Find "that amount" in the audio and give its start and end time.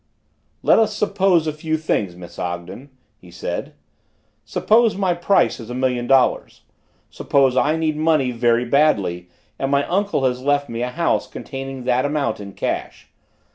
11.83-12.39